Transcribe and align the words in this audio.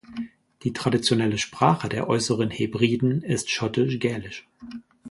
Die 0.63 0.73
traditionelle 0.73 1.37
Sprache 1.37 1.87
der 1.87 2.09
Äußeren 2.09 2.49
Hebriden 2.49 3.21
ist 3.21 3.51
Schottisch-Gälisch. 3.51 4.47